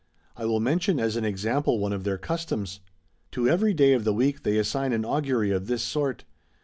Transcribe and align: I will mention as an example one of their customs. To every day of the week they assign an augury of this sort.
I 0.35 0.45
will 0.45 0.59
mention 0.59 0.99
as 0.99 1.15
an 1.15 1.25
example 1.25 1.77
one 1.77 1.93
of 1.93 2.05
their 2.05 2.17
customs. 2.17 2.79
To 3.33 3.47
every 3.47 3.75
day 3.75 3.93
of 3.93 4.03
the 4.03 4.15
week 4.15 4.41
they 4.41 4.57
assign 4.57 4.93
an 4.93 5.05
augury 5.05 5.51
of 5.51 5.67
this 5.67 5.83
sort. 5.83 6.23